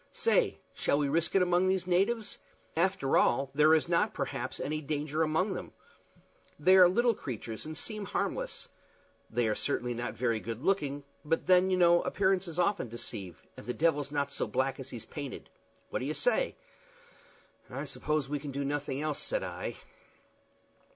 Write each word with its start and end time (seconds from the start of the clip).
Say, 0.13 0.57
shall 0.73 0.97
we 0.97 1.09
risk 1.09 1.35
it 1.35 1.43
among 1.43 1.67
these 1.67 1.85
natives? 1.85 2.39
After 2.75 3.19
all, 3.19 3.51
there 3.53 3.75
is 3.75 3.87
not, 3.87 4.15
perhaps, 4.15 4.59
any 4.59 4.81
danger 4.81 5.21
among 5.21 5.53
them. 5.53 5.73
They 6.57 6.75
are 6.77 6.89
little 6.89 7.13
creatures 7.13 7.67
and 7.67 7.77
seem 7.77 8.05
harmless. 8.05 8.67
They 9.29 9.47
are 9.47 9.53
certainly 9.53 9.93
not 9.93 10.15
very 10.15 10.39
good 10.39 10.63
looking; 10.63 11.03
but 11.23 11.45
then, 11.45 11.69
you 11.69 11.77
know, 11.77 12.01
appearances 12.01 12.57
often 12.57 12.89
deceive, 12.89 13.43
and 13.55 13.67
the 13.67 13.75
devil's 13.75 14.09
not 14.09 14.31
so 14.31 14.47
black 14.47 14.79
as 14.79 14.89
he's 14.89 15.05
painted. 15.05 15.51
What 15.91 15.99
do 15.99 16.05
you 16.05 16.15
say?" 16.15 16.55
"I 17.69 17.85
suppose 17.85 18.27
we 18.27 18.39
can 18.39 18.49
do 18.49 18.65
nothing 18.65 19.03
else," 19.03 19.19
said 19.19 19.43
I. 19.43 19.77